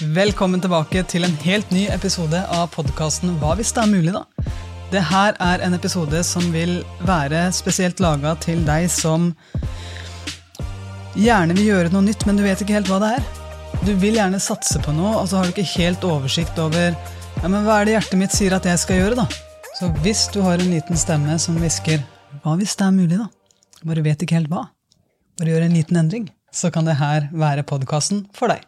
[0.00, 4.22] Velkommen tilbake til en helt ny episode av podkasten Hva hvis det er mulig, da?
[4.88, 9.26] Det her er en episode som vil være spesielt laga til deg som
[11.20, 13.28] gjerne vil gjøre noe nytt, men du vet ikke helt hva det er.
[13.84, 17.44] Du vil gjerne satse på noe, og så har du ikke helt oversikt over ja,
[17.44, 19.28] men hva er det hjertet mitt sier at jeg skal gjøre, da?
[19.76, 22.00] Så hvis du har en liten stemme som hvisker
[22.40, 23.28] hva hvis det er mulig, da?
[23.84, 24.64] Bare vet ikke helt hva.
[25.36, 26.32] Bare gjør en liten endring.
[26.56, 28.64] Så kan det her være podkasten for deg.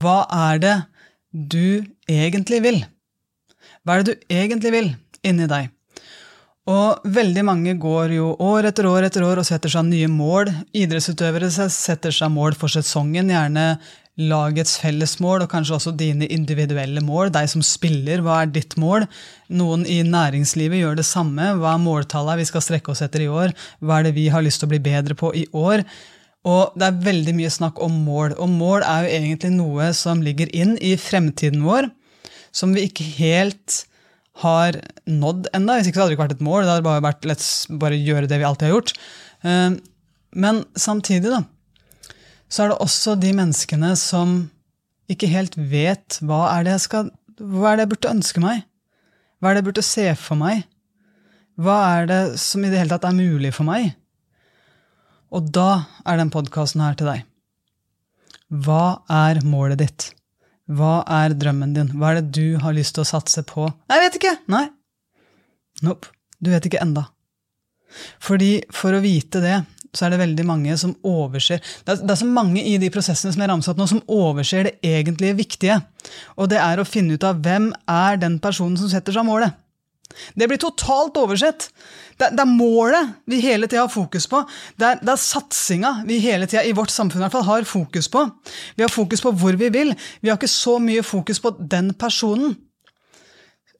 [0.00, 0.76] Hva er det
[1.30, 2.80] du egentlig vil?
[3.84, 4.90] Hva er det du egentlig vil
[5.26, 5.68] inni deg?
[6.70, 10.50] Og veldig mange går jo år etter år etter år og setter seg nye mål.
[10.76, 13.64] Idrettsutøvere setter seg mål for sesongen, gjerne
[14.20, 17.32] lagets fellesmål, og kanskje også dine individuelle mål.
[17.34, 19.06] Deg som spiller, hva er ditt mål?
[19.56, 21.52] Noen i næringslivet gjør det samme.
[21.60, 23.52] Hva er måltallet vi skal strekke oss etter i år?
[23.80, 25.84] Hva er det vi har lyst til å bli bedre på i år?
[26.48, 28.34] Og det er veldig mye snakk om mål.
[28.40, 31.90] Og mål er jo egentlig noe som ligger inn i fremtiden vår,
[32.52, 33.82] som vi ikke helt
[34.40, 35.76] har nådd ennå.
[35.76, 36.62] Hvis ikke så hadde det ikke vært et mål.
[36.64, 37.50] Det hadde bare vært let's
[37.82, 38.94] bare gjøre det vi alltid har gjort.
[39.44, 39.76] Eh,
[40.40, 41.42] men samtidig, da,
[42.48, 44.42] så er det også de menneskene som
[45.10, 47.08] ikke helt vet hva er det jeg skal
[47.40, 48.66] Hva er det jeg burde ønske meg?
[49.40, 50.66] Hva er det jeg burde se for meg?
[51.60, 53.94] Hva er det som i det hele tatt er mulig for meg?
[55.30, 57.26] Og da er den podkasten her til deg.
[58.50, 60.08] Hva er målet ditt?
[60.70, 61.92] Hva er drømmen din?
[61.98, 63.68] Hva er det du har lyst til å satse på?
[63.90, 64.34] Jeg vet ikke!
[64.50, 64.66] Nei.
[65.86, 66.10] Nope.
[66.40, 67.06] Du vet ikke enda.
[68.22, 69.56] Fordi for å vite det,
[69.94, 72.90] så er det veldig mange som overser Det er, det er så mange i de
[72.94, 75.80] prosessene som jeg ramset nå, som overser det egentlige viktige.
[76.38, 79.58] Og det er å finne ut av hvem er den personen som setter seg målet.
[80.34, 81.68] Det blir totalt oversett.
[82.18, 84.42] Det, det er målet vi hele tida har fokus på.
[84.76, 87.68] Det er, det er satsinga vi hele tida i vårt samfunn i hvert fall har
[87.68, 88.24] fokus på.
[88.76, 89.94] Vi har fokus på hvor vi vil.
[90.20, 92.56] Vi har ikke så mye fokus på den personen.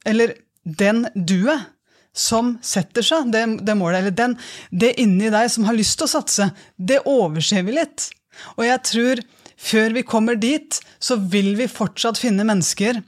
[0.07, 1.69] Eller den duet
[2.17, 4.33] som setter seg det, det målet, eller den,
[4.71, 8.09] det inni deg som har lyst til å satse, det overser vi litt.
[8.57, 9.21] Og jeg tror
[9.61, 12.99] før vi kommer dit, så vil vi fortsatt finne mennesker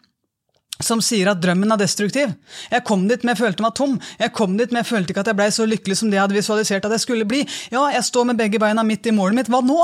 [0.81, 2.33] som sier at drømmen er destruktiv.
[2.71, 3.97] Jeg kom dit, men jeg følte meg tom.
[4.19, 6.25] Jeg kom dit, men jeg følte ikke at jeg blei så lykkelig som det jeg
[6.25, 7.43] hadde visualisert at jeg skulle bli.
[7.73, 9.51] Ja, jeg står med begge beina midt i målet mitt.
[9.53, 9.79] Hva nå?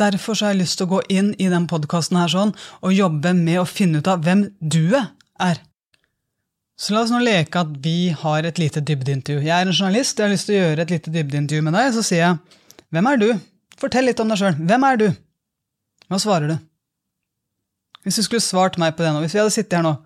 [0.00, 3.34] Derfor har jeg lyst til å gå inn i den podkasten her sånn, og jobbe
[3.36, 5.60] med å finne ut av hvem du er.
[6.80, 9.44] Så la oss nå leke at vi har et lite dybdeintervju.
[9.44, 11.90] Jeg er en journalist, jeg har lyst til å gjøre et lite dybdeintervju med deg.
[11.92, 13.28] Så sier jeg, hvem er du?
[13.80, 14.56] Fortell litt om deg sjøl.
[14.56, 15.06] Hvem er du?
[16.08, 16.69] Hva svarer du?
[18.06, 19.96] Hvis du skulle svart meg på det nå, hvis vi hadde sittet her nå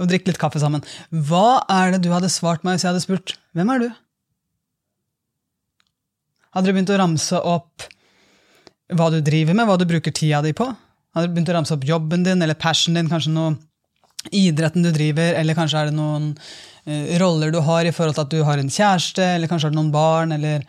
[0.00, 3.04] og drikket litt kaffe sammen, hva er det du hadde svart meg hvis jeg hadde
[3.04, 3.88] spurt hvem er du?
[6.52, 7.88] Hadde du begynt å ramse opp
[8.92, 10.66] hva du driver med, hva du bruker tida di på?
[11.16, 13.56] Hadde du begynt å ramse opp jobben din eller passionen din, kanskje noe
[14.30, 18.26] idretten du driver, eller kanskje er det noen uh, roller du har i forhold til
[18.26, 20.64] at du har en kjæreste, eller kanskje har du noen barn, eller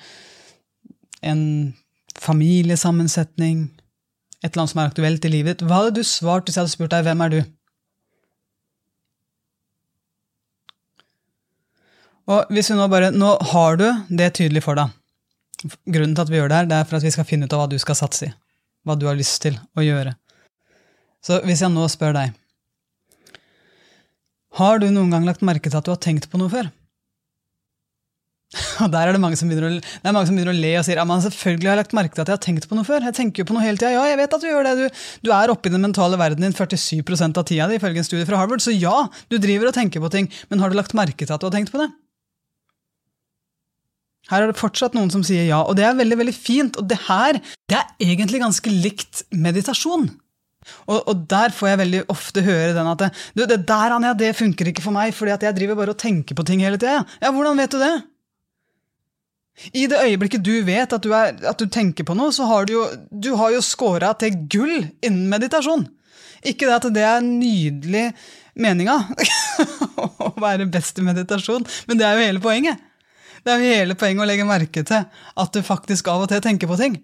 [1.23, 1.43] en
[2.19, 3.67] familiesammensetning,
[4.43, 5.67] et eller annet som er aktuelt i livet ditt.
[5.67, 7.39] Hva hadde du svart hvis jeg hadde spurt deg hvem er du?
[12.33, 14.91] Og hvis vi Nå bare, nå har du det tydelig for deg.
[15.63, 17.55] Grunnen til at vi gjør det her, det er for at vi skal finne ut
[17.55, 18.35] av hva du skal satse i.
[18.83, 20.15] Hva du har lyst til å gjøre.
[21.23, 22.33] Så hvis jeg nå spør deg
[24.59, 26.67] Har du noen gang lagt merke til at du har tenkt på noe før?
[28.53, 30.73] Og der er det mange som begynner å, det er mange som begynner å le
[30.77, 32.87] og sier man selvfølgelig har jeg lagt merke til at jeg har tenkt på noe
[32.87, 33.07] før.
[33.09, 33.93] Jeg tenker jo på noe hele tida.
[33.95, 34.75] Ja, jeg vet at du gjør det.
[34.77, 38.07] Du, du er oppe i den mentale verden din 47 av tida di, ifølge en
[38.07, 38.63] studie fra Harvard.
[38.63, 41.41] Så ja, du driver og tenker på ting, men har du lagt merke til at
[41.41, 41.89] du har tenkt på det?
[44.31, 46.77] Her er det fortsatt noen som sier ja, og det er veldig veldig fint.
[46.79, 50.07] Og det her det er egentlig ganske likt meditasjon.
[50.87, 53.01] Og, og, der får jeg veldig ofte høre den at
[53.35, 55.99] du, det der Anja, det funker ikke for meg, fordi at jeg driver bare og
[55.99, 57.01] tenker på ting hele tida.
[57.19, 57.93] Ja, hvordan vet du det?
[59.73, 62.65] I det øyeblikket du vet at du, er, at du tenker på noe, så har
[62.65, 65.85] du jo, du jo scora til gull innen meditasjon.
[66.43, 68.09] Ikke det at det er nydelig
[68.59, 68.97] meninga
[70.27, 72.81] å være best i meditasjon, men det er jo hele poenget.
[73.43, 76.43] Det er jo hele poenget å legge merke til at du faktisk av og til
[76.43, 76.97] tenker på ting.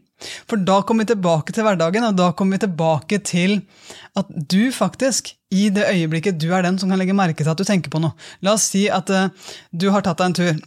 [0.47, 3.59] For da kommer vi tilbake til hverdagen, og da kommer vi tilbake til
[4.19, 7.59] at du faktisk, i det øyeblikket du er den som kan legge merke til at
[7.59, 8.13] du tenker på noe
[8.45, 9.31] La oss si at uh,
[9.71, 10.59] du har tatt deg en tur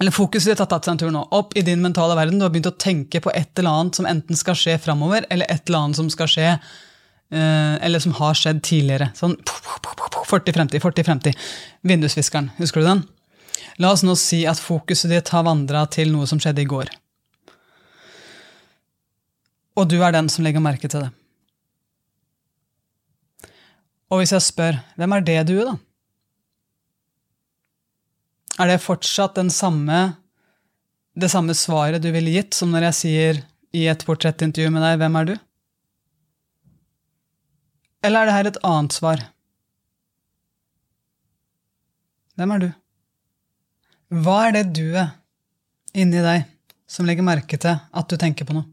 [0.00, 2.38] eller fokuset ditt har tatt seg en tur nå, opp i din mentale verden.
[2.40, 5.50] Du har begynt å tenke på et eller annet som enten skal skje framover, eller
[5.52, 9.10] et eller annet som skal skje eh, eller som har skjedd tidligere.
[9.18, 11.44] Sånn fortid, fremtid, fortid, fremtid.
[11.84, 13.04] Vindusviskeren, husker du den?
[13.80, 16.88] La oss nå si at fokuset ditt har vandra til noe som skjedde i går.
[19.76, 21.12] Og du er den som legger merke til det.
[24.10, 25.76] Og hvis jeg spør hvem er det du, da?
[28.58, 30.00] Er det fortsatt samme,
[31.14, 33.42] det samme svaret du ville gitt som når jeg sier
[33.76, 35.38] i et portrettintervju med deg 'Hvem er du?'
[38.02, 39.22] Eller er det her et annet svar?
[42.36, 42.70] Hvem er du?
[44.10, 45.12] Hva er det duet
[45.94, 46.46] inni deg
[46.88, 48.64] som legger merke til at du tenker på noe?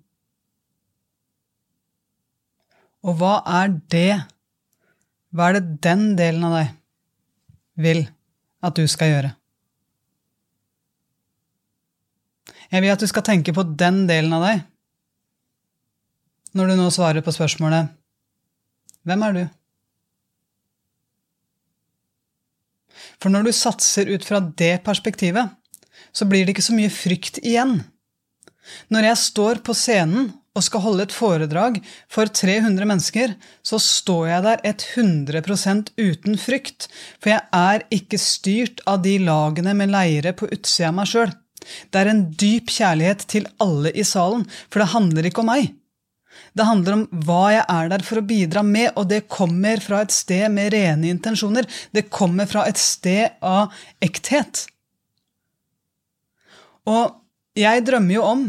[3.03, 4.24] Og hva er det?
[5.35, 6.71] Hva er det den delen av deg
[7.75, 8.07] vil
[8.63, 9.37] at du skal gjøre?
[12.71, 14.65] Jeg vil at du skal tenke på den delen av deg
[16.57, 17.91] når du nå svarer på spørsmålet
[19.07, 19.43] Hvem er du?
[23.21, 25.53] For når du satser ut fra det perspektivet,
[26.11, 27.79] så blir det ikke så mye frykt igjen.
[28.93, 31.79] Når jeg står på scenen og skal holde et foredrag
[32.11, 33.33] for 300 mennesker,
[33.65, 36.89] så står jeg der 100 uten frykt,
[37.21, 41.31] for jeg er ikke styrt av de lagene med leire på utsida av meg sjøl.
[41.91, 45.73] Det er en dyp kjærlighet til alle i salen, for det handler ikke om meg.
[46.57, 50.01] Det handler om hva jeg er der for å bidra med, og det kommer fra
[50.05, 51.67] et sted med rene intensjoner.
[51.93, 53.73] Det kommer fra et sted av
[54.03, 54.65] ekthet.
[56.87, 57.17] Og
[57.57, 58.47] jeg drømmer jo om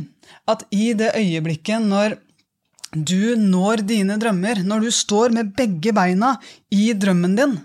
[0.49, 2.19] at i det øyeblikket når
[2.93, 6.37] du når dine drømmer, når du står med begge beina
[6.73, 7.59] i drømmen din,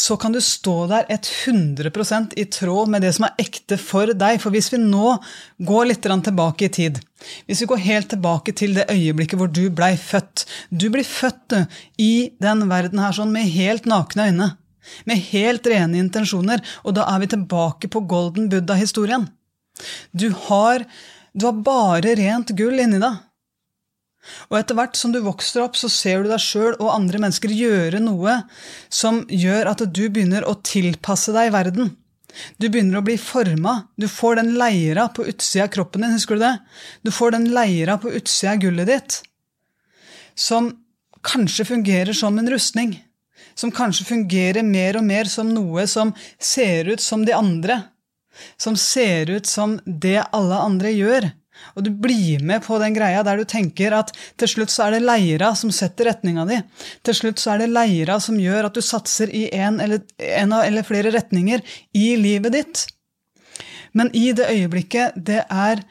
[0.00, 4.40] så kan du stå der 100% i tråd med det som er ekte for deg.
[4.42, 5.14] For hvis vi nå
[5.62, 6.98] går litt tilbake i tid,
[7.46, 11.54] hvis vi går helt tilbake til det øyeblikket hvor du blei født Du blir født
[11.98, 14.50] i den verden her sånn med helt nakne øyne,
[15.08, 19.28] med helt rene intensjoner, og da er vi tilbake på Golden Buddha-historien.
[20.12, 20.28] Du
[21.34, 23.22] du har bare rent gull inni deg.
[24.50, 27.52] Og etter hvert som du vokser opp, så ser du deg sjøl og andre mennesker
[27.52, 28.38] gjøre noe
[28.92, 31.92] som gjør at du begynner å tilpasse deg verden.
[32.58, 33.84] Du begynner å bli forma.
[34.00, 36.56] Du får den leira på utsida av kroppen din, husker du det?
[37.06, 39.20] Du får den leira på utsida av gullet ditt
[40.34, 40.72] som
[41.22, 42.96] kanskje fungerer som en rustning.
[43.54, 46.10] Som kanskje fungerer mer og mer som noe som
[46.42, 47.80] ser ut som de andre.
[48.58, 51.30] Som ser ut som det alle andre gjør.
[51.74, 54.96] Og du blir med på den greia der du tenker at til slutt så er
[54.96, 56.60] det leira som setter retninga di.
[57.06, 60.54] Til slutt så er det leira som gjør at du satser i en eller, en
[60.60, 61.64] eller flere retninger
[61.94, 62.86] i livet ditt.
[63.94, 65.84] Men i det øyeblikket det er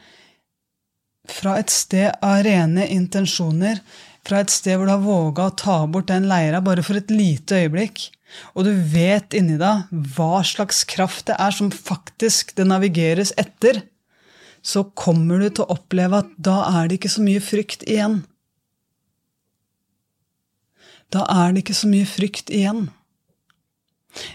[1.30, 3.80] fra et sted av rene intensjoner,
[4.24, 7.12] fra et sted hvor du har våga å ta bort den leira bare for et
[7.12, 8.10] lite øyeblikk,
[8.52, 13.82] og du vet inni deg hva slags kraft det er som faktisk det navigeres etter,
[14.64, 18.22] så kommer du til å oppleve at da er det ikke så mye frykt igjen.
[21.12, 22.88] Da er det ikke så mye frykt igjen.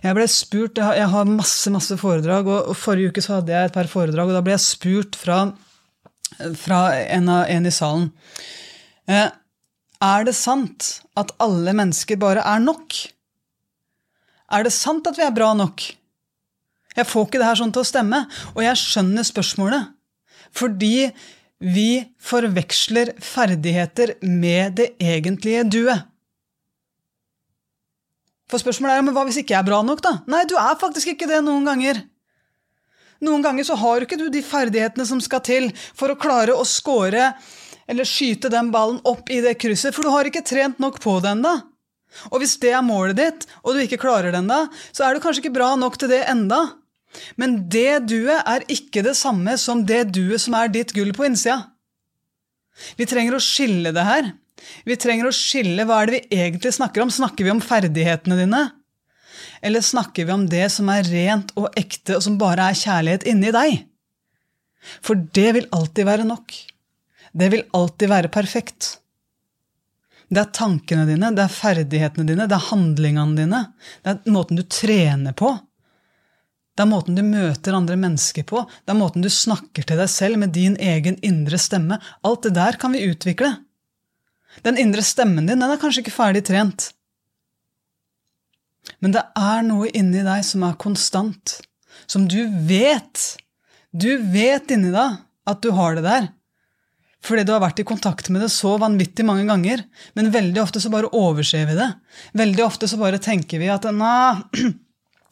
[0.03, 3.75] Jeg ble spurt, jeg har masse masse foredrag, og forrige uke så hadde jeg et
[3.75, 5.39] par foredrag, og da ble jeg spurt fra,
[6.59, 8.09] fra en, av, en, i salen
[9.07, 9.29] eh,
[10.03, 12.97] Er det sant at alle mennesker bare er nok?
[14.51, 15.87] Er det sant at vi er bra nok?
[16.97, 18.25] Jeg får ikke det her sånn til å stemme,
[18.55, 19.95] og jeg skjønner spørsmålet.
[20.55, 21.09] Fordi
[21.59, 21.89] vi
[22.23, 26.05] forveksler ferdigheter med det egentlige duet.
[28.49, 30.15] For spørsmålet er men hva hvis ikke jeg er bra nok, da?
[30.31, 32.01] Nei, du er faktisk ikke det noen ganger.
[33.21, 36.65] Noen ganger så har ikke du de ferdighetene som skal til for å klare å
[36.65, 37.33] score
[37.89, 41.17] eller skyte den ballen opp i det krysset, for du har ikke trent nok på
[41.23, 41.55] det ennå.
[42.31, 44.63] Og hvis det er målet ditt, og du ikke klarer det ennå,
[44.93, 46.61] så er du kanskje ikke bra nok til det enda.
[47.41, 51.25] Men det duet er ikke det samme som det duet som er ditt gull på
[51.27, 51.63] innsida.
[52.99, 54.31] Vi trenger å skille det her.
[54.87, 57.11] Vi trenger å skille hva er det vi egentlig snakker om.
[57.13, 58.63] Snakker vi om ferdighetene dine?
[59.65, 63.27] Eller snakker vi om det som er rent og ekte, og som bare er kjærlighet
[63.27, 63.83] inni deg?
[65.03, 66.55] For det vil alltid være nok.
[67.35, 68.95] Det vil alltid være perfekt.
[70.29, 73.63] Det er tankene dine, det er ferdighetene dine, det er handlingene dine.
[74.05, 75.55] Det er måten du trener på.
[76.79, 78.61] Det er måten du møter andre mennesker på.
[78.87, 81.97] Det er måten du snakker til deg selv med din egen indre stemme.
[82.23, 83.49] Alt det der kan vi utvikle.
[84.63, 86.93] Den indre stemmen din den er kanskje ikke ferdig trent.
[89.03, 91.59] Men det er noe inni deg som er konstant,
[92.07, 92.39] som du
[92.71, 93.27] vet.
[93.91, 95.19] Du vet inni deg
[95.51, 96.31] at du har det der.
[97.27, 99.83] Fordi du har vært i kontakt med det så vanvittig mange ganger.
[100.15, 101.91] Men veldig ofte så bare overser vi det.
[102.39, 104.37] Veldig ofte så bare tenker vi at nei,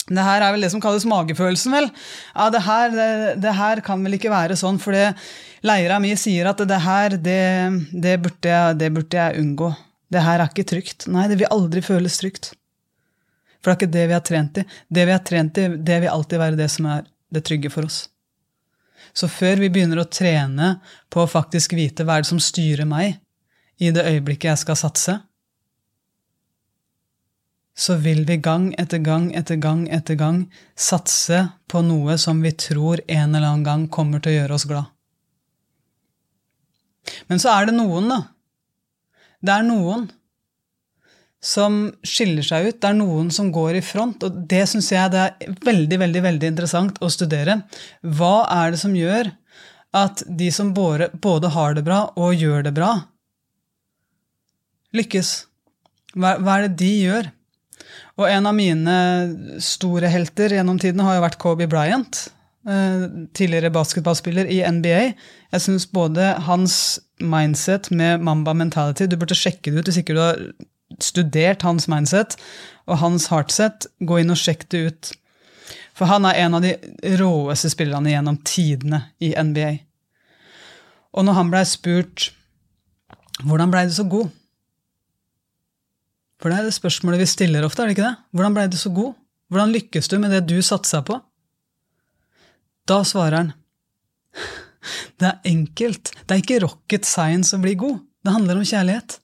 [0.07, 1.89] det her er vel det som kalles magefølelsen, vel.
[2.33, 3.09] Ja, det her, det,
[3.43, 4.95] det her kan vel ikke være sånn, for
[5.67, 7.41] leira mi sier at det her, det,
[7.91, 9.73] det, burde jeg, det burde jeg unngå.
[10.13, 11.09] Det her er ikke trygt.
[11.11, 12.53] Nei, det vil aldri føles trygt.
[13.59, 14.67] For det er ikke det vi har trent i.
[14.87, 17.87] Det vi har trent i, det vil alltid være det som er det trygge for
[17.89, 18.05] oss.
[19.17, 20.77] Så før vi begynner å trene
[21.11, 23.17] på å faktisk vite hva er det som styrer meg
[23.81, 25.17] i det øyeblikket jeg skal satse,
[27.77, 30.43] så vil vi gang etter gang etter gang etter gang
[30.73, 34.65] satse på noe som vi tror en eller annen gang kommer til å gjøre oss
[34.69, 34.89] glad.
[37.29, 38.21] Men så er det noen, da.
[39.45, 40.07] Det er noen
[41.43, 42.79] som skiller seg ut.
[42.81, 46.23] Det er noen som går i front, og det syns jeg det er veldig, veldig,
[46.25, 47.61] veldig interessant å studere.
[48.01, 49.29] Hva er det som gjør
[49.95, 52.91] at de som både, har det bra og gjør det bra,
[54.97, 55.33] lykkes?
[56.17, 57.31] Hva er det de gjør?
[58.17, 58.95] Og en av mine
[59.63, 62.27] store helter gjennom tiden har jo vært Kobe Bryant.
[62.67, 63.03] Eh,
[63.37, 65.13] tidligere basketballspiller i NBA.
[65.53, 70.13] Jeg syns både hans mindset med Mamba mentality Du burde sjekke det ut hvis ikke
[70.17, 70.41] du har
[71.01, 72.35] studert hans mindset
[72.87, 73.87] og hans heartset.
[74.03, 75.11] Gå inn og sjekk det ut.
[75.97, 76.75] For han er en av de
[77.19, 79.77] råeste spillerne gjennom tidene i NBA.
[81.17, 82.31] Og når han blei spurt
[83.45, 84.29] hvordan blei du så god,
[86.41, 88.25] for det er det spørsmålet vi stiller ofte, er det ikke det?
[88.37, 89.15] Hvordan blei du så god?
[89.49, 91.17] Hvordan lykkes du med det du satsa på?
[92.87, 93.53] Da svarer han
[95.19, 96.11] det er enkelt.
[96.23, 97.97] Det er ikke rocket science å bli god.
[98.23, 99.17] Det handler om kjærlighet.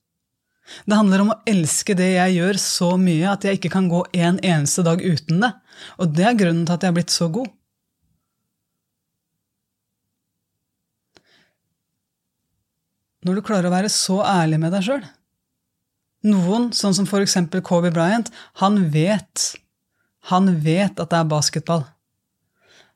[0.87, 3.99] Det handler om å elske det jeg gjør så mye at jeg ikke kan gå
[4.25, 5.51] en eneste dag uten det.
[5.99, 7.51] Og det er grunnen til at jeg er blitt så god.
[13.23, 15.03] Når du klarer å være så ærlig med deg sjøl,
[16.27, 19.53] noen, sånn som eksempel Kobe Bryant, han vet,
[20.31, 21.83] han vet at det er basketball.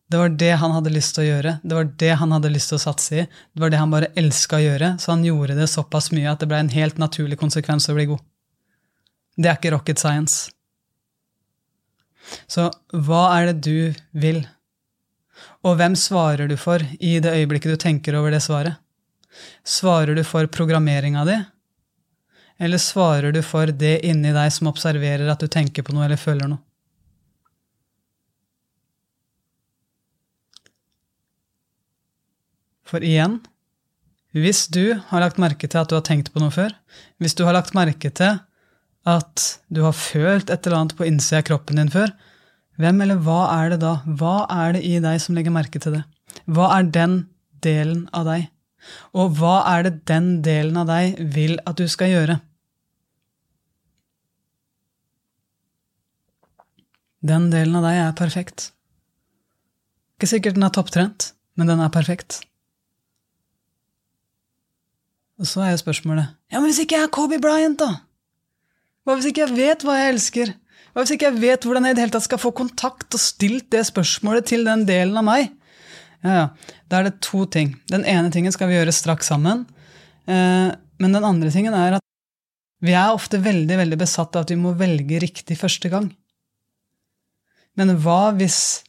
[0.07, 2.71] Det var det han hadde lyst til å gjøre, det var det han hadde lyst
[2.71, 3.25] til å satse i.
[3.27, 6.39] Det var det han bare elska å gjøre, så han gjorde det såpass mye at
[6.39, 8.23] det ble en helt naturlig konsekvens å bli god.
[9.35, 10.47] Det er ikke rocket science.
[12.47, 14.41] Så hva er det du vil?
[15.67, 18.79] Og hvem svarer du for i det øyeblikket du tenker over det svaret?
[19.67, 21.37] Svarer du for programmeringa di?
[22.57, 26.19] Eller svarer du for det inni deg som observerer at du tenker på noe eller
[26.21, 26.63] føler noe?
[32.87, 33.41] For igjen,
[34.31, 36.71] hvis du har lagt merke til at du har tenkt på noe før,
[37.19, 38.39] hvis du har lagt merke til
[39.07, 42.13] at du har følt et eller annet på innsida av kroppen din før,
[42.77, 43.97] hvem eller hva er det da?
[44.05, 46.03] Hva er det i deg som legger merke til det?
[46.45, 47.19] Hva er den
[47.65, 48.47] delen av deg?
[49.17, 52.39] Og hva er det den delen av deg vil at du skal gjøre?
[57.27, 58.71] Den delen av deg er perfekt.
[60.17, 62.41] Ikke sikkert den er topptrent, men den er perfekt.
[65.37, 68.01] Og så er jo spørsmålet Ja, men hvis ikke jeg er Kobe Bryant, da?
[69.05, 70.53] Hva hvis ikke jeg vet hva jeg elsker?
[70.91, 73.21] Hva hvis ikke jeg vet hvordan jeg i det hele tatt skal få kontakt og
[73.21, 75.53] stilt det spørsmålet til den delen av meg?
[76.25, 76.45] Ja, ja.
[76.89, 77.75] Da er det to ting.
[77.91, 79.65] Den ene tingen skal vi gjøre straks sammen.
[80.25, 82.05] Eh, men den andre tingen er at
[82.83, 86.11] vi er ofte veldig veldig besatt av at vi må velge riktig første gang.
[87.77, 88.83] Men hva hvis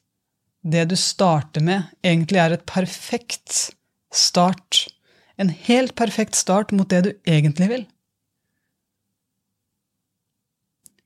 [0.68, 3.70] det du starter med, egentlig er et perfekt
[4.12, 4.86] start?
[5.40, 7.86] En helt perfekt start mot det du egentlig vil?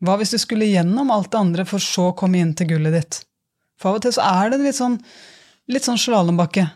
[0.02, 2.97] Hva hvis du skulle gjennom alt det andre for så å komme inn til gullet
[2.97, 3.21] ditt?
[3.79, 4.99] For av og til så er det litt sånn,
[5.75, 6.67] litt sånn slalåmbakke.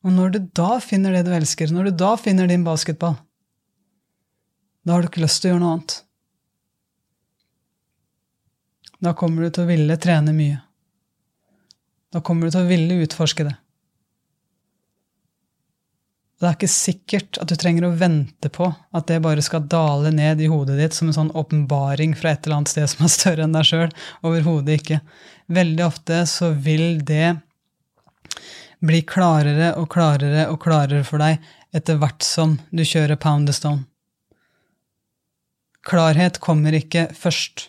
[0.00, 3.18] Og når du da finner det du elsker, når du da finner din basketball,
[4.84, 5.96] da har du ikke lyst til å gjøre noe annet.
[9.00, 10.60] Da kommer du til å ville trene mye.
[12.10, 13.54] Da kommer du til å ville utforske det.
[16.40, 18.64] Det er ikke sikkert at du trenger å vente på
[18.96, 22.46] at det bare skal dale ned i hodet ditt som en sånn åpenbaring fra et
[22.46, 23.92] eller annet sted som er større enn deg sjøl.
[24.24, 25.02] Overhodet ikke.
[25.52, 27.34] Veldig ofte så vil det
[28.80, 31.44] bli klarere og klarere og klarere for deg
[31.76, 33.84] etter hvert som du kjører pound the stone.
[35.84, 37.68] Klarhet kommer ikke først.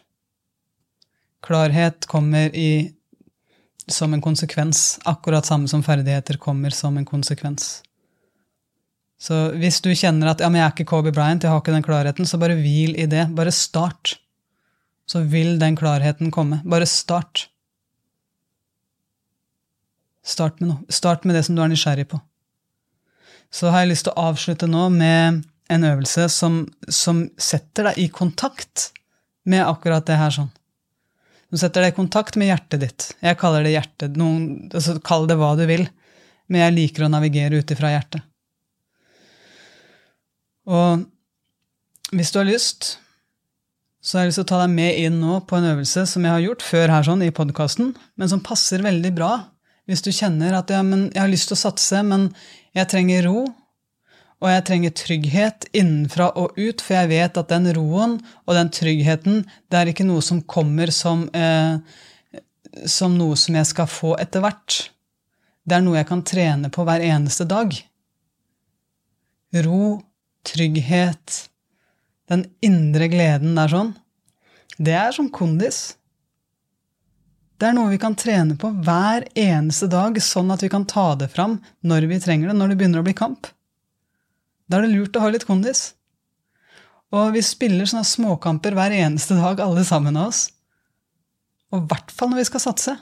[1.44, 2.92] Klarhet kommer i,
[3.88, 7.82] som en konsekvens, akkurat samme som ferdigheter kommer som en konsekvens.
[9.22, 11.76] Så hvis du kjenner at ja, men jeg er ikke Kobe Bryant, jeg har ikke
[11.76, 13.28] den klarheten, så bare hvil i det.
[13.38, 14.16] Bare start.
[15.06, 16.62] Så vil den klarheten komme.
[16.66, 17.46] Bare start.
[20.26, 20.82] Start med noe.
[20.90, 22.18] Start med det som du er nysgjerrig på.
[23.54, 28.02] Så har jeg lyst til å avslutte nå med en øvelse som, som setter deg
[28.02, 28.90] i kontakt
[29.46, 30.50] med akkurat det her sånn.
[31.52, 33.08] Du setter deg i kontakt med hjertet ditt.
[33.22, 34.18] Jeg kaller det hjertet.
[34.18, 35.86] Noen, altså, kall det hva du vil,
[36.48, 38.24] men jeg liker å navigere ut ifra hjertet.
[40.70, 41.06] Og
[42.12, 42.98] hvis du har lyst,
[44.02, 46.26] så har jeg lyst til å ta deg med inn nå på en øvelse som
[46.26, 49.34] jeg har gjort før her sånn i podkasten, men som passer veldig bra
[49.90, 52.30] hvis du kjenner at ja, jeg har lyst til å satse, men
[52.78, 53.42] jeg trenger ro,
[54.42, 58.16] og jeg trenger trygghet innenfra og ut, for jeg vet at den roen
[58.48, 61.78] og den tryggheten, det er ikke noe som kommer som, eh,
[62.90, 64.80] som noe som jeg skal få etter hvert.
[65.62, 67.76] Det er noe jeg kan trene på hver eneste dag.
[69.62, 70.00] Ro,
[70.48, 71.48] trygghet,
[72.32, 73.96] den indre gleden der sånn,
[74.82, 75.96] det er som kondis.
[77.62, 81.12] Det er noe vi kan trene på hver eneste dag, sånn at vi kan ta
[81.20, 83.52] det fram når vi trenger det, når det begynner å bli kamp.
[84.66, 85.92] Da er det lurt å ha litt kondis.
[87.12, 90.46] Og vi spiller sånne småkamper hver eneste dag, alle sammen av oss.
[91.72, 92.96] Og i hvert fall når vi skal satse.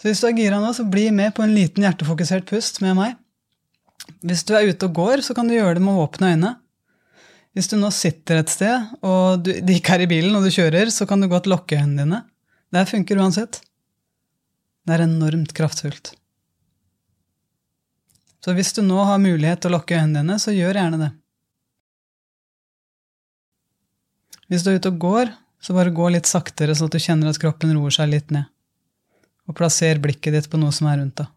[0.00, 2.96] Så hvis du er gira nå, så bli med på en liten hjertefokusert pust med
[2.96, 3.18] meg.
[4.26, 6.54] Hvis du er ute og går, så kan du gjøre det med åpne øyne.
[7.56, 10.52] Hvis du nå sitter et sted, og du, det ikke er i bilen, og du
[10.54, 12.20] kjører, så kan du godt lukke øynene dine.
[12.70, 13.60] Det funker uansett.
[14.86, 16.12] Det er enormt kraftfullt.
[18.40, 21.10] Så hvis du nå har mulighet til å lukke øynene dine, så gjør gjerne det.
[24.50, 27.30] Hvis du er ute og går, så bare gå litt saktere, så at du kjenner
[27.30, 28.48] at kroppen roer seg litt ned.
[29.50, 31.28] Og plasser blikket ditt på noe som er rundt deg.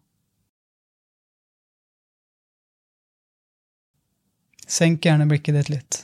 [4.66, 5.98] Senk gjerne blikket ditt litt.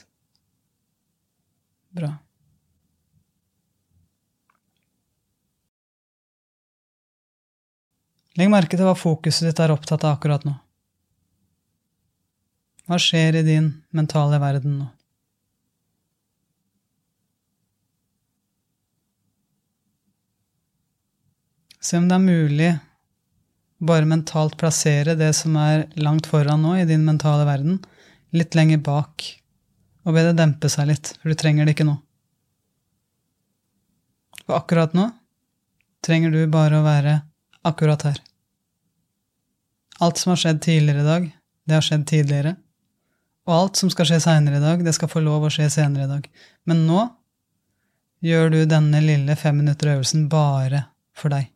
[1.91, 2.13] Bra.
[8.39, 10.53] Legg merke til hva fokuset ditt er opptatt av akkurat nå.
[12.87, 14.87] Hva skjer i din mentale verden nå?
[21.81, 22.71] Se om det er mulig
[23.81, 27.79] bare mentalt plassere det som er langt foran nå i din mentale verden,
[28.35, 29.25] litt lenger bak,
[30.05, 31.97] og be det dempe seg litt, for du trenger det ikke nå.
[34.45, 35.09] For akkurat nå
[36.05, 37.19] trenger du bare å være
[37.67, 38.19] akkurat her.
[40.01, 41.27] Alt som har skjedd tidligere i dag,
[41.69, 42.55] det har skjedd tidligere.
[43.45, 46.07] Og alt som skal skje seinere i dag, det skal få lov å skje senere
[46.07, 46.25] i dag.
[46.69, 47.05] Men nå
[48.25, 51.49] gjør du denne lille femminutterøvelsen bare for deg.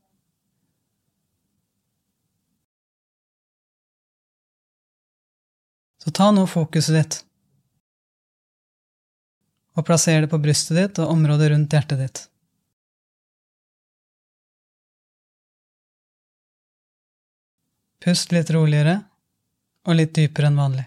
[6.05, 7.15] Så ta nå fokuset ditt
[9.75, 12.19] og plasser det på brystet ditt og området rundt hjertet ditt.
[18.05, 18.99] Pust litt roligere
[19.89, 20.85] og litt dypere enn vanlig.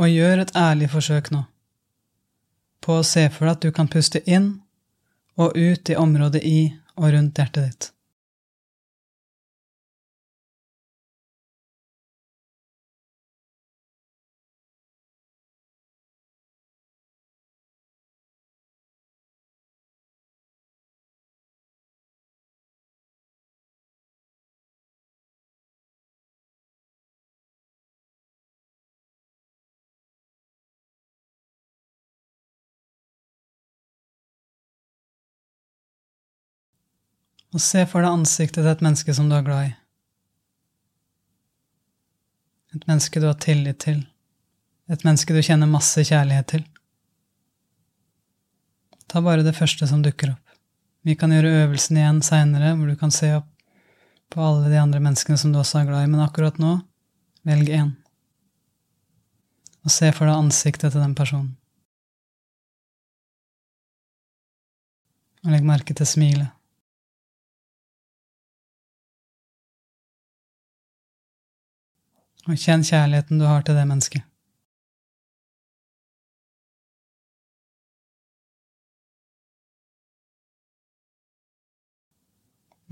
[0.00, 1.44] Og gjør et ærlig forsøk nå
[2.84, 4.50] på å se for deg at du kan puste inn
[5.40, 6.58] og ut i området i
[6.96, 7.90] og rundt hjertet ditt.
[37.54, 39.72] Og se for deg ansiktet til et menneske som du er glad i.
[42.74, 44.00] Et menneske du har tillit til.
[44.90, 46.64] Et menneske du kjenner masse kjærlighet til.
[49.06, 50.40] Ta bare det første som dukker opp.
[51.06, 53.50] Vi kan gjøre øvelsen igjen seinere, hvor du kan se opp
[54.32, 56.78] på alle de andre menneskene som du også er glad i, men akkurat nå,
[57.46, 57.92] velg én.
[59.84, 61.52] Og se for deg ansiktet til den personen.
[65.44, 66.50] Og legg merke til smilet.
[72.44, 74.24] Og kjenn kjærligheten du har til det mennesket.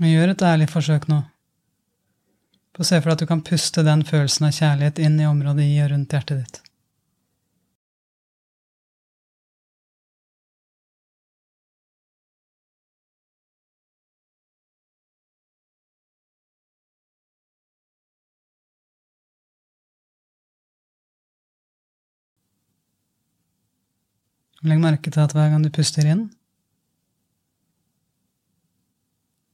[0.01, 1.21] Men gjør et ærlig forsøk nå
[2.73, 5.29] på å se for deg at du kan puste den følelsen av kjærlighet inn i
[5.29, 6.72] området i og rundt hjertet ditt.
[24.63, 26.27] Legg merke til at hver gang du puster inn,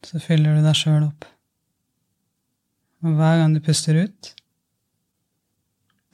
[0.06, 1.26] så fyller du deg sjøl opp.
[3.04, 4.32] Og hver gang du puster ut,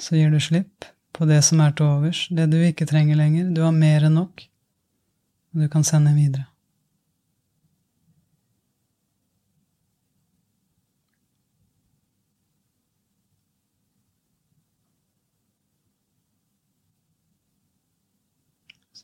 [0.01, 3.51] så gir du slipp på det som er til overs, det du ikke trenger lenger.
[3.55, 4.43] Du har mer enn nok,
[5.53, 6.47] og du kan sende videre.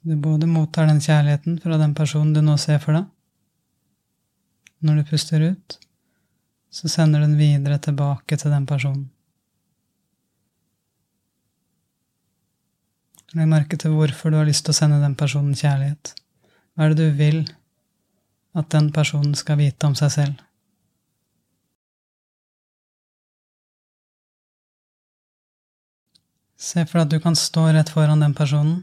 [0.01, 3.07] Du både mottar den kjærligheten fra den personen du nå ser for deg.
[4.81, 5.77] Når du puster ut,
[6.73, 9.09] så sender du den videre tilbake til den personen.
[13.37, 16.15] Legg merke til hvorfor du har lyst til å sende den personen kjærlighet.
[16.75, 17.43] Hva er det du vil
[18.57, 20.41] at den personen skal vite om seg selv?
[26.61, 28.81] Se for deg at du kan stå rett foran den personen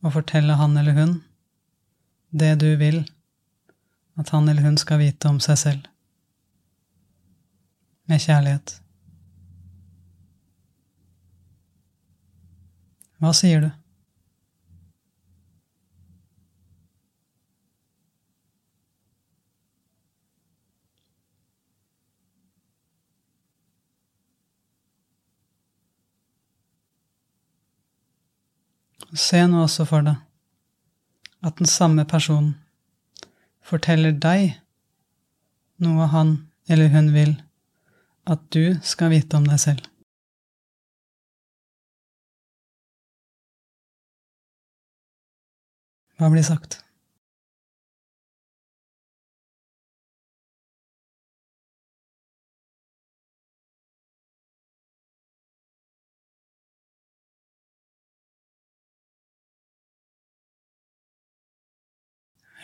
[0.00, 1.16] og fortelle han eller hun
[2.30, 3.02] det du vil
[4.20, 5.88] at han eller hun skal vite om seg selv,
[8.10, 8.74] med kjærlighet.
[13.20, 13.68] Hva sier du?
[29.14, 30.18] Se nå også for deg
[31.46, 32.52] at den samme personen
[33.64, 34.58] forteller deg
[35.82, 36.34] noe han
[36.70, 37.32] eller hun vil
[38.30, 39.86] at du skal vite om deg selv.
[46.20, 46.82] Hva blir sagt?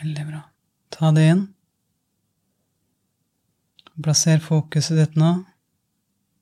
[0.01, 0.41] Veldig bra.
[0.93, 1.45] Ta det inn.
[3.97, 5.31] Plasser fokuset ditt nå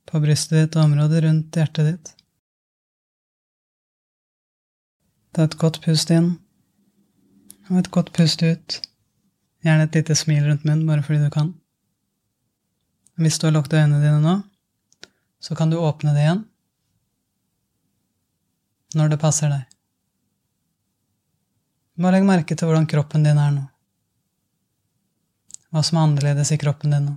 [0.06, 2.10] på brystet ditt og området rundt hjertet ditt.
[5.36, 6.34] Ta et godt pust inn
[7.70, 8.80] og et godt pust ut.
[9.66, 11.54] Gjerne et lite smil rundt munnen, bare fordi du kan.
[13.18, 14.36] Hvis du har lukket øynene dine nå,
[15.40, 16.44] så kan du åpne det igjen
[18.96, 19.75] når det passer deg.
[21.96, 23.62] Bare legg merke til hvordan kroppen din er nå.
[25.72, 27.16] Hva som er annerledes i kroppen din nå.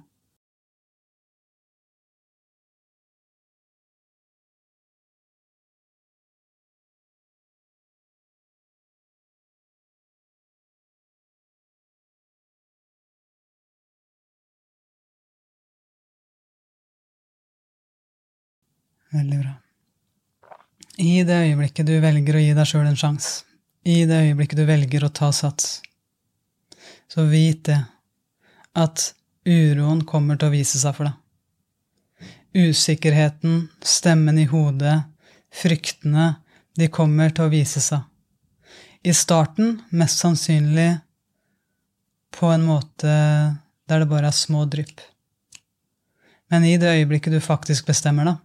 [19.11, 19.57] Veldig bra.
[21.01, 23.48] I det øyeblikket du velger å gi deg sjøl en sjanse,
[23.85, 25.79] i det øyeblikket du velger å ta sats,
[27.09, 27.79] så vit det
[28.79, 29.13] at
[29.49, 31.17] uroen kommer til å vise seg for deg.
[32.69, 34.97] Usikkerheten, stemmen i hodet,
[35.55, 36.35] fryktene,
[36.79, 38.03] de kommer til å vise seg.
[39.03, 40.91] I starten mest sannsynlig
[42.35, 43.15] på en måte
[43.89, 45.01] der det bare er små drypp.
[46.49, 48.37] Men i det øyeblikket du faktisk bestemmer deg,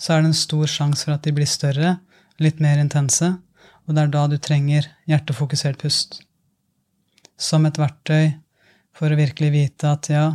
[0.00, 1.96] så er det en stor sjanse for at de blir større,
[2.42, 3.28] litt mer intense,
[3.86, 6.20] og det er da du trenger hjertefokusert pust.
[7.36, 8.32] Som et verktøy
[8.94, 10.26] for å virkelig vite at ja,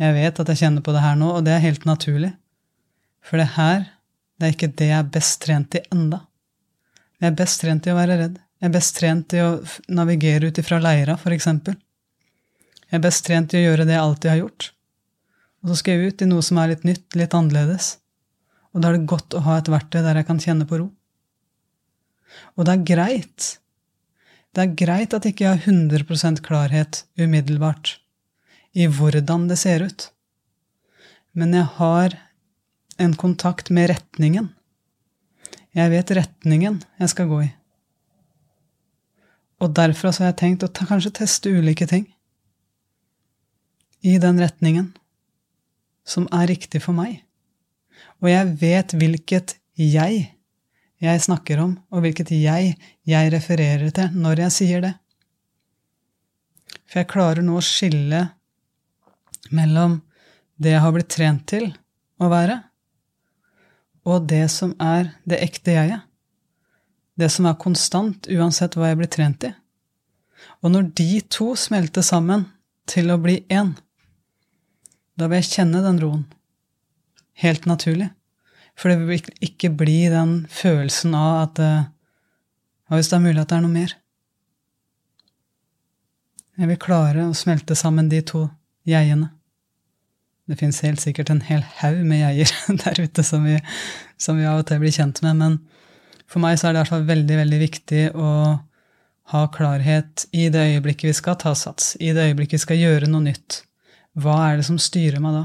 [0.00, 2.30] jeg vet at jeg kjenner på det her nå, og det er helt naturlig.
[3.20, 3.84] For det her,
[4.40, 6.22] det er ikke det jeg er best trent i enda.
[7.20, 8.38] Jeg er best trent i å være redd.
[8.60, 9.50] Jeg er best trent i å
[9.92, 11.76] navigere ut ifra leira, for eksempel.
[12.88, 14.70] Jeg er best trent i å gjøre det jeg alltid har gjort.
[15.60, 17.92] Og så skal jeg ut i noe som er litt nytt, litt annerledes.
[18.72, 20.88] Og da er det godt å ha et verktøy der jeg kan kjenne på ro.
[22.56, 23.48] Og det er greit.
[24.54, 27.98] Det er greit at ikke jeg har 100% klarhet umiddelbart
[28.74, 30.08] i hvordan det ser ut.
[31.34, 32.16] Men jeg har
[33.00, 34.50] en kontakt med retningen.
[35.74, 37.50] Jeg vet retningen jeg skal gå i.
[39.60, 42.08] Og derfra så har jeg tenkt å ta, kanskje teste ulike ting
[44.00, 44.90] i den retningen
[46.08, 47.20] som er riktig for meg.
[48.24, 50.24] Og jeg vet hvilket jeg
[51.00, 52.74] jeg snakker om, og hvilket jeg
[53.08, 54.92] jeg refererer til når jeg sier det.
[56.90, 58.26] For jeg klarer nå å skille
[59.54, 60.00] mellom
[60.60, 61.70] det jeg har blitt trent til
[62.20, 62.58] å være,
[64.04, 66.06] og det som er det ekte jeget.
[67.20, 69.50] Det som er konstant, uansett hva jeg blir trent i.
[70.64, 72.46] Og når de to smelter sammen
[72.88, 73.74] til å bli én,
[75.20, 76.24] da vil jeg kjenne den roen.
[77.40, 78.08] Helt naturlig.
[78.80, 83.50] For det vil ikke bli den følelsen av at Hva Hvis det er mulig at
[83.50, 83.92] det er noe mer.
[86.60, 88.46] Jeg vil klare å smelte sammen de to
[88.88, 89.30] jegene.
[90.50, 92.50] Det fins helt sikkert en hel haug med jeier
[92.82, 93.54] der ute som vi,
[94.18, 95.60] som vi, av og til blir kjent med, men
[96.30, 98.32] for meg så er det i hvert fall veldig, veldig viktig å
[99.30, 103.10] ha klarhet i det øyeblikket vi skal ta sats, i det øyeblikket vi skal gjøre
[103.10, 103.62] noe nytt.
[104.18, 105.44] Hva er det som styrer meg da?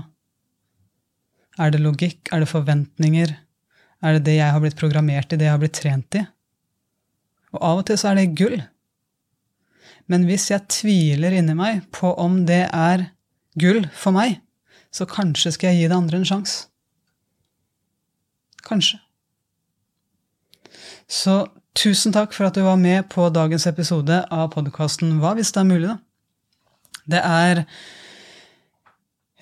[1.62, 2.30] Er det logikk?
[2.34, 3.36] Er det forventninger?
[4.04, 6.24] Er det det jeg har blitt programmert i, det jeg har blitt trent i?
[7.56, 8.58] Og av og til så er det gull.
[10.12, 13.08] Men hvis jeg tviler inni meg på om det er
[13.60, 14.41] gull for meg,
[14.94, 16.68] så kanskje skal jeg gi det andre en sjanse.
[18.65, 19.00] Kanskje.
[21.08, 21.46] Så
[21.78, 25.62] tusen takk for at du var med på dagens episode av podkasten Hva hvis det
[25.62, 25.98] er mulig, da?
[27.06, 27.63] Det er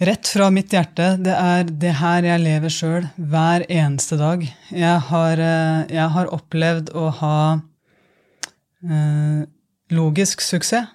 [0.08, 1.14] rett fra mitt hjerte.
[1.24, 4.44] Det er det her jeg lever sjøl hver eneste dag.
[4.72, 7.38] Jeg har, eh, jeg har opplevd å ha
[8.84, 9.46] eh,
[9.94, 10.92] logisk suksess.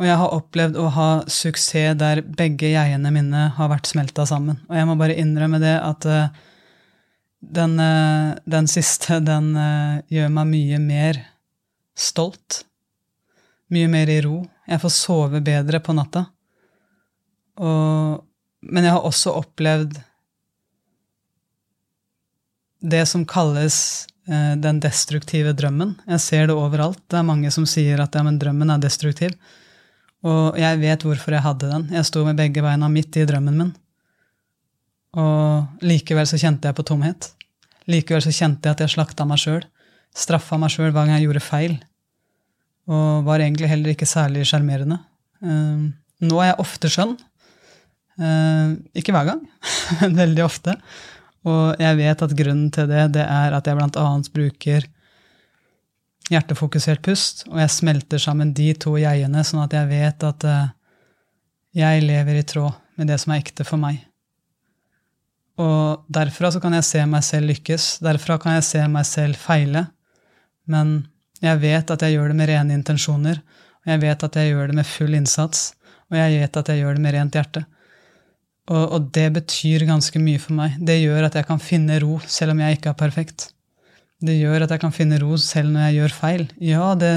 [0.00, 4.58] Og jeg har opplevd å ha suksess der begge jegene mine har vært smelta sammen.
[4.66, 6.40] Og jeg må bare innrømme det at eh,
[7.42, 11.18] den, eh, den, siste, den uh, gjør meg mye mer
[11.98, 12.62] stolt.
[13.72, 14.40] Mye mer i ro.
[14.68, 16.26] Jeg får sove bedre på natta.
[17.62, 18.22] Og,
[18.62, 19.98] men jeg har også opplevd
[22.82, 25.96] det som kalles Eh, den destruktive drømmen.
[26.06, 27.00] Jeg ser det overalt.
[27.10, 29.34] Det er mange som sier at ja, men drømmen er destruktiv.
[30.22, 31.88] Og jeg vet hvorfor jeg hadde den.
[31.90, 33.72] Jeg sto med begge beina midt i drømmen min.
[35.18, 37.32] Og likevel så kjente jeg på tomhet.
[37.90, 39.64] Likevel så kjente jeg at jeg slakta meg sjøl.
[40.14, 41.74] Straffa meg sjøl hver gang jeg gjorde feil.
[42.86, 45.00] Og var egentlig heller ikke særlig sjarmerende.
[45.42, 45.90] Um,
[46.22, 47.16] nå er jeg ofte skjønn.
[48.20, 49.44] Uh, ikke hver gang,
[50.00, 50.76] men veldig ofte.
[51.48, 54.04] Og jeg vet at grunnen til det, det er at jeg bl.a.
[54.34, 54.86] bruker
[56.30, 60.70] hjertefokusert pust, og jeg smelter sammen de to jegene, sånn at jeg vet at uh,
[61.76, 63.98] jeg lever i tråd med det som er ekte for meg.
[65.60, 69.40] Og derfra så kan jeg se meg selv lykkes, derfra kan jeg se meg selv
[69.40, 69.86] feile,
[70.70, 71.02] men
[71.42, 73.42] jeg vet at jeg gjør det med rene intensjoner,
[73.82, 75.72] og jeg vet at jeg gjør det med full innsats,
[76.12, 77.64] og jeg vet at jeg gjør det med rent hjerte.
[78.70, 80.76] Og, og, det betyr ganske mye for meg.
[80.78, 83.48] Det gjør at jeg kan finne ro selv om jeg ikke er perfekt.
[84.22, 86.44] Det gjør at jeg kan finne ro selv når jeg gjør feil.
[86.62, 87.10] Ja, det,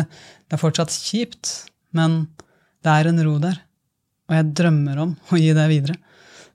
[0.50, 1.52] det er fortsatt kjipt,
[1.94, 2.24] men
[2.86, 3.60] det er en ro der.
[4.26, 6.00] Og jeg drømmer om å gi det videre.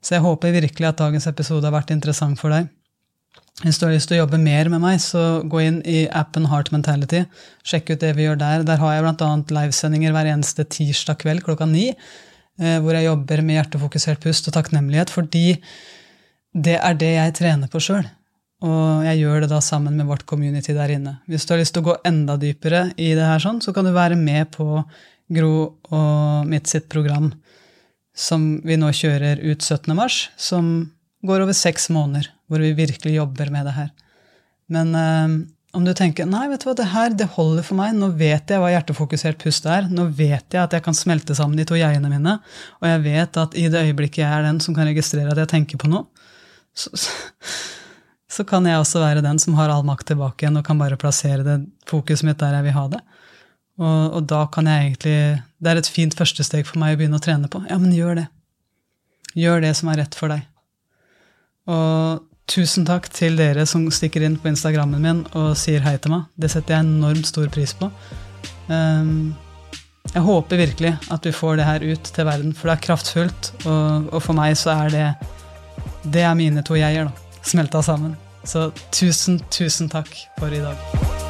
[0.03, 2.67] Så jeg håper virkelig at dagens episode har vært interessant for deg.
[3.61, 6.47] Hvis du har lyst til å jobbe mer med meg, så gå inn i appen
[6.49, 7.21] Heart Mentality.
[7.67, 8.65] Sjekk ut det vi gjør der.
[8.67, 9.29] Der har jeg bl.a.
[9.55, 11.91] livesendinger hver eneste tirsdag kveld klokka ni
[12.61, 15.55] hvor jeg jobber med hjertefokusert pust og takknemlighet, fordi
[16.53, 18.05] det er det jeg trener på sjøl.
[18.61, 21.15] Og jeg gjør det da sammen med vårt community der inne.
[21.25, 23.87] Hvis du har lyst til å gå enda dypere i det her, sånn, så kan
[23.87, 24.83] du være med på
[25.31, 25.55] Gro
[25.95, 27.31] og mitt sitt program
[28.17, 29.93] som vi nå kjører ut 17.
[29.95, 30.91] mars, som
[31.25, 33.89] går over seks måneder, hvor vi virkelig jobber med det her.
[34.71, 35.35] Men eh,
[35.75, 38.51] om du tenker nei, vet du hva, det her det holder for meg, nå vet
[38.51, 41.77] jeg hva hjertefokusert pust er, nå vet jeg at jeg kan smelte sammen de to
[41.79, 42.37] jegene mine,
[42.81, 45.51] og jeg vet at i det øyeblikket jeg er den som kan registrere at jeg
[45.53, 46.07] tenker på noe,
[46.75, 46.91] så,
[48.31, 50.99] så kan jeg også være den som har all makt tilbake igjen og kan bare
[50.99, 51.57] plassere det
[51.89, 53.01] fokuset mitt der jeg vil ha det.
[53.81, 55.15] Og, og da kan jeg egentlig
[55.63, 57.63] Det er et fint første steg for meg å begynne å trene på.
[57.69, 58.25] Ja, men gjør det.
[59.39, 60.43] Gjør det som er rett for deg.
[61.71, 66.15] Og Tusen takk til dere som stikker inn på Instagrammen min og sier hei til
[66.15, 66.27] meg.
[66.35, 67.91] Det setter jeg enormt stor pris på.
[68.67, 69.33] Um,
[70.11, 73.51] jeg håper virkelig at vi får det her ut til verden, for det er kraftfullt.
[73.67, 75.07] Og for meg så er det
[76.03, 77.41] Det er mine to jeg-er, da.
[77.45, 78.17] Smelta sammen.
[78.43, 81.20] Så tusen, tusen takk for i dag.